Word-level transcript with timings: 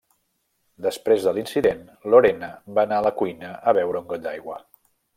Després 0.85 1.27
de 1.27 1.33
l'incident, 1.35 1.85
Lorena 2.15 2.51
va 2.81 2.89
anar 2.91 3.01
a 3.03 3.07
la 3.11 3.15
cuina 3.23 3.55
a 3.73 3.79
beure 3.83 4.05
un 4.05 4.13
got 4.15 4.29
d'aigua. 4.29 4.61